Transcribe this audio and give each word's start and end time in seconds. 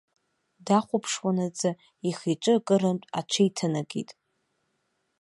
Дахәаԥшуанаҵы 0.65 1.71
ихы-иҿы 2.09 2.53
акырынтә 2.57 3.07
аҽеиҭанакит. 3.19 4.09